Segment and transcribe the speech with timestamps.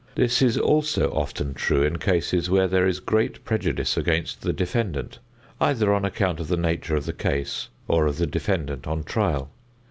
[0.15, 5.19] This is also often true in cases where there is great prejudice against the defendant,
[5.59, 9.51] either on account of the nature of the case or of the defendant on trial.